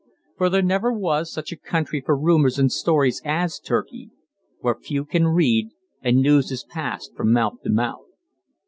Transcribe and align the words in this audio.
For 0.35 0.49
there 0.49 0.63
never 0.63 0.91
was 0.91 1.31
such 1.31 1.51
a 1.51 1.55
country 1.55 2.01
for 2.01 2.17
rumors 2.17 2.57
and 2.57 2.71
stories 2.71 3.21
as 3.23 3.59
Turkey, 3.59 4.09
where 4.59 4.73
few 4.73 5.05
can 5.05 5.27
read 5.27 5.67
and 6.01 6.17
news 6.23 6.49
is 6.51 6.63
passed 6.63 7.15
from 7.15 7.31
mouth 7.31 7.61
to 7.63 7.69
mouth. 7.69 8.07